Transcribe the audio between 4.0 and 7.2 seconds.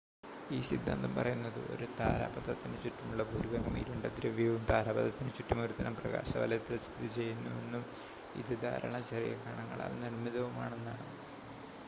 ദ്രവ്യവും താരാപഥത്തിന് ചുറ്റും ഒരുതരം പ്രകാശവലയത്തിൽ സ്ഥിതി